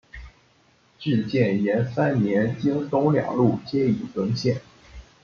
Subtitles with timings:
[0.97, 4.59] 至建炎三年京东两路皆已沦陷。